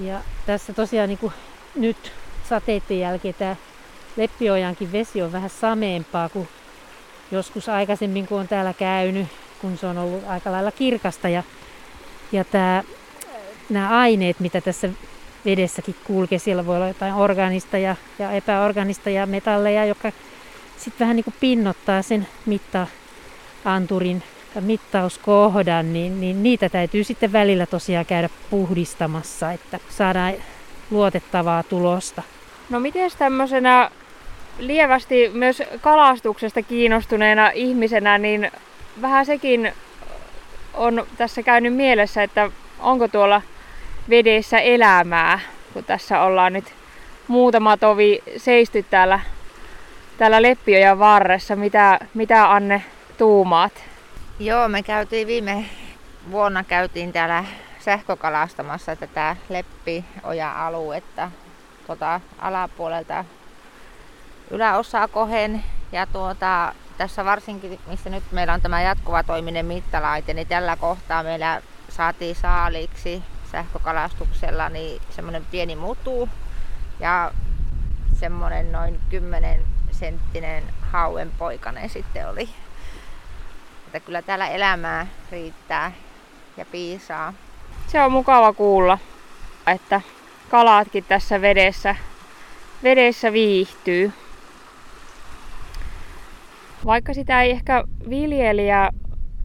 ja 0.01 0.21
tässä 0.47 0.73
tosiaan 0.73 1.09
niin 1.09 1.19
kuin 1.19 1.33
nyt 1.75 2.13
sateiden 2.49 3.01
jälkeen 3.01 3.35
tämä 3.35 3.57
Leppiojankin 4.17 4.93
vesi 4.93 5.23
on 5.23 5.33
vähän 5.33 5.51
sameempaa 5.51 6.29
kuin 6.29 6.49
joskus 7.31 7.69
aikaisemmin, 7.69 8.27
kun 8.27 8.41
on 8.41 8.49
täällä 8.49 8.73
käynyt, 8.73 9.27
kun 9.61 9.79
se 9.79 9.87
on 9.87 9.99
ollut 9.99 10.25
aika 10.27 10.53
lailla 10.53 10.73
kirkasta. 10.73 11.29
Ja, 11.29 11.43
ja 12.33 12.45
tämä, 12.45 12.85
nämä 13.71 13.99
aineet, 13.99 14.41
mitä 14.41 14.61
tässä 14.61 14.89
vedessäkin 15.45 15.95
kulkee. 16.05 16.39
Siellä 16.39 16.67
voi 16.67 16.77
olla 16.77 16.89
jotain 16.89 17.15
organista 17.15 17.79
ja, 17.79 17.97
ja 18.19 18.31
epäorganista 18.31 19.11
ja 19.11 19.27
metalleja, 19.27 19.85
jotka 19.85 20.13
sitten 20.77 21.01
vähän 21.01 21.17
niin 21.17 21.25
kuin 21.25 21.35
pinnottaa 21.41 22.03
sen 22.03 22.29
mittaanturin 23.59 24.23
mittauskohdan, 24.61 25.93
niin, 25.93 26.21
niin 26.21 26.43
niitä 26.43 26.69
täytyy 26.69 27.05
sitten 27.05 27.33
välillä 27.33 27.67
tosiaan 27.67 28.07
käydä 28.07 28.29
puhdistamassa, 28.51 29.53
että 29.53 29.79
saadaan 29.89 30.35
luotettavaa 30.91 31.63
tulosta. 31.63 32.23
No 32.71 32.81
miten 32.81 33.11
tämmöisenä 33.19 33.91
lievästi 34.59 35.31
myös 35.35 35.63
kalastuksesta 35.81 36.63
kiinnostuneena 36.63 37.51
ihmisenä, 37.51 38.19
niin 38.19 38.51
vähän 39.03 39.27
sekin 39.27 39.73
on 40.75 41.07
tässä 41.17 41.43
käynyt 41.43 41.75
mielessä, 41.75 42.23
että 42.23 42.51
onko 42.81 43.09
tuolla 43.09 43.43
vedessä 44.11 44.59
elämää, 44.59 45.41
kun 45.73 45.85
tässä 45.85 46.21
ollaan 46.21 46.53
nyt 46.53 46.73
muutama 47.29 47.77
tovi 47.77 48.23
seisty 48.37 48.85
täällä, 48.91 49.21
täällä 50.19 50.43
Leppiojan 50.43 50.99
varressa. 50.99 51.57
Mitä, 51.57 51.99
mitä 52.15 52.53
Anne 52.53 52.83
tuumaat? 53.19 53.73
Joo, 54.39 54.69
me 54.69 54.83
käytiin 54.83 55.27
viime 55.27 55.65
vuonna 56.31 56.65
käytiin 56.65 57.13
täällä 57.13 57.45
sähkökalastamassa 57.79 58.97
tätä 58.97 59.37
Leppioja-aluetta 59.49 61.31
tuota 61.87 62.21
alapuolelta 62.39 63.25
yläosaa 64.51 65.09
kohen. 65.09 65.65
Ja 65.93 66.07
tuota, 66.07 66.75
tässä 66.99 67.25
varsinkin, 67.25 67.81
missä 67.87 68.11
nyt 68.11 68.25
meillä 68.33 68.53
on 68.53 68.61
tämä 68.61 68.83
jatkuva 68.83 69.23
toiminen 69.23 69.67
mittalaite, 69.67 70.35
niin 70.35 70.47
tällä 70.47 70.77
kohtaa 70.77 71.23
meillä 71.23 71.63
saatiin 71.89 72.37
saaliksi 72.37 73.23
sähkökalastuksella 73.53 74.69
niin 74.69 75.03
semmoinen 75.11 75.47
pieni 75.51 75.77
mutu 75.77 76.29
ja 77.01 77.33
semmoinen 78.15 78.73
noin 78.73 79.01
10 79.11 79.63
senttinen 79.91 80.65
hauenpoikainen 80.81 81.89
sitten 81.89 82.29
oli. 82.29 82.49
Että 83.89 84.01
kyllä 84.01 84.23
täällä 84.23 84.49
elämää 84.49 85.07
riittää 85.33 85.93
ja 86.57 86.65
piisaa. 86.65 87.35
Se 87.87 88.03
on 88.03 88.13
mukava 88.13 88.53
kuulla, 88.53 88.99
että 89.67 90.01
kalatkin 90.49 91.05
tässä 91.09 91.41
vedessä, 91.41 91.97
vedessä 92.83 93.33
viihtyy. 93.33 94.13
Vaikka 96.87 97.15
sitä 97.15 97.43
ei 97.43 97.51
ehkä 97.51 97.85
viljelijä 98.11 98.91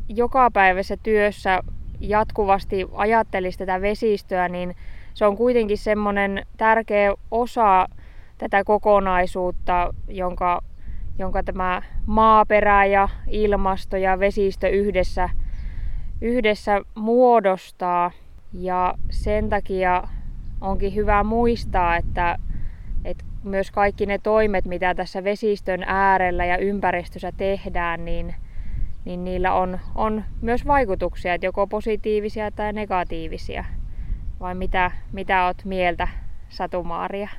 jokapäiväisessä 0.10 0.98
työssä 1.04 1.60
jatkuvasti 2.00 2.88
ajattelisi 2.94 3.58
tätä 3.58 3.82
vesistöä, 3.82 4.50
niin 4.50 4.76
se 5.14 5.26
on 5.26 5.38
kuitenkin 5.38 5.78
semmoinen 5.78 6.46
tärkeä 6.58 7.14
osa 7.32 7.88
tätä 8.38 8.64
kokonaisuutta, 8.64 9.94
jonka, 10.08 10.62
jonka 11.19 11.43
tämä 11.43 11.82
maaperä 12.06 12.86
ja 12.86 13.10
ilmasto 13.28 13.97
ja 13.97 14.19
vesistö 14.19 14.69
yhdessä, 14.69 15.30
yhdessä 16.21 16.82
muodostaa. 16.95 18.12
Ja 18.54 18.93
sen 19.10 19.49
takia 19.49 20.04
onkin 20.62 20.95
hyvä 20.95 21.23
muistaa, 21.23 21.97
että, 21.97 22.38
että 23.06 23.23
myös 23.43 23.71
kaikki 23.71 24.06
ne 24.06 24.17
toimet, 24.17 24.65
mitä 24.65 24.95
tässä 24.95 25.23
vesistön 25.23 25.84
äärellä 25.86 26.45
ja 26.45 26.58
ympäristössä 26.58 27.32
tehdään, 27.38 28.06
niin, 28.06 28.36
niin 29.06 29.23
niillä 29.23 29.54
on, 29.54 29.80
on 29.95 30.23
myös 30.41 30.67
vaikutuksia, 30.67 31.34
että 31.34 31.47
joko 31.47 31.67
positiivisia 31.67 32.52
tai 32.52 32.73
negatiivisia. 32.73 33.65
Vai 34.39 34.56
mitä, 34.56 34.91
mitä 35.12 35.45
oot 35.45 35.65
mieltä, 35.65 36.08
Satumaaria? 36.49 37.30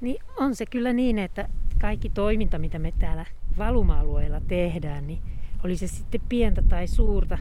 Niin 0.00 0.22
on 0.36 0.54
se 0.54 0.66
kyllä 0.66 0.92
niin, 0.92 1.18
että 1.18 1.48
kaikki 1.82 2.08
toiminta, 2.08 2.58
mitä 2.58 2.78
me 2.78 2.92
täällä 2.98 3.26
valuma-alueella 3.58 4.40
tehdään, 4.40 5.06
niin 5.06 5.18
oli 5.64 5.76
se 5.76 5.86
sitten 5.86 6.20
pientä 6.28 6.62
tai 6.62 6.86
suurta, 6.86 7.38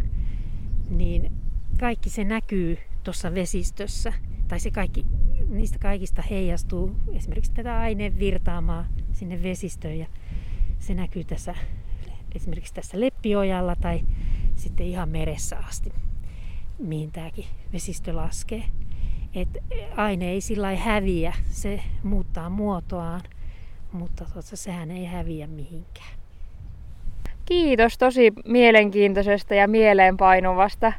niin 0.89 1.31
kaikki 1.79 2.09
se 2.09 2.23
näkyy 2.23 2.77
tuossa 3.03 3.35
vesistössä. 3.35 4.13
Tai 4.47 4.59
se 4.59 4.71
kaikki, 4.71 5.05
niistä 5.49 5.79
kaikista 5.79 6.21
heijastuu 6.21 6.95
esimerkiksi 7.13 7.51
tätä 7.51 7.79
aineen 7.79 8.19
virtaamaa 8.19 8.85
sinne 9.11 9.43
vesistöön 9.43 9.99
ja 9.99 10.07
se 10.79 10.93
näkyy 10.93 11.23
tässä 11.23 11.55
esimerkiksi 12.35 12.73
tässä 12.73 12.99
Leppiojalla 12.99 13.75
tai 13.75 14.01
sitten 14.55 14.85
ihan 14.85 15.09
meressä 15.09 15.57
asti, 15.57 15.93
mihin 16.79 17.11
tämäkin 17.11 17.45
vesistö 17.73 18.15
laskee. 18.15 18.63
Et 19.35 19.57
aine 19.95 20.29
ei 20.29 20.41
sillä 20.41 20.75
häviä, 20.75 21.33
se 21.49 21.83
muuttaa 22.03 22.49
muotoaan, 22.49 23.21
mutta 23.91 24.25
tuota, 24.33 24.55
sehän 24.55 24.91
ei 24.91 25.05
häviä 25.05 25.47
mihinkään. 25.47 26.21
Kiitos 27.45 27.97
tosi 27.97 28.33
mielenkiintoisesta 28.45 29.55
ja 29.55 29.67
mieleenpainuvasta 29.67 30.93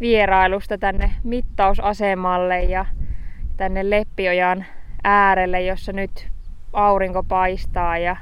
vierailusta 0.00 0.78
tänne 0.78 1.12
mittausasemalle 1.24 2.62
ja 2.62 2.86
tänne 3.56 3.90
Leppiojan 3.90 4.64
äärelle, 5.04 5.62
jossa 5.62 5.92
nyt 5.92 6.28
aurinko 6.72 7.22
paistaa 7.22 7.98
ja 7.98 8.16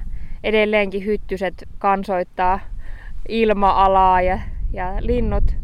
edelleenkin 0.45 1.05
hyttyset 1.05 1.69
kansoittaa 1.79 2.61
ilma-alaa 3.29 4.23
ja, 4.23 4.39
ja 4.73 4.97
linnut, 5.01 5.57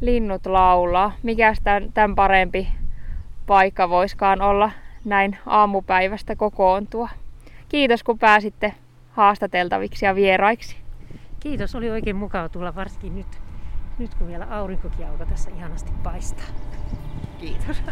linnut 0.00 0.46
laulaa. 0.46 1.12
Mikäs 1.22 1.60
tämän, 1.64 1.92
tämän 1.92 2.14
parempi 2.14 2.68
paikka 3.46 3.88
voiskaan 3.88 4.42
olla 4.42 4.70
näin 5.04 5.38
aamupäivästä 5.46 6.36
kokoontua. 6.36 7.08
Kiitos 7.70 8.02
kun 8.02 8.18
pääsitte 8.18 8.74
haastateltaviksi 9.10 10.06
ja 10.06 10.14
vieraiksi. 10.14 10.76
Kiitos, 11.40 11.74
oli 11.74 11.90
oikein 11.90 12.16
mukava 12.16 12.48
tulla 12.48 12.74
varsinkin 12.74 13.14
nyt, 13.14 13.40
nyt 13.98 14.14
kun 14.14 14.26
vielä 14.26 14.46
aurinkokin 14.50 15.06
alkoi 15.06 15.26
tässä 15.26 15.50
ihanasti 15.50 15.92
paistaa. 16.02 16.46
Kiitos. 17.40 17.82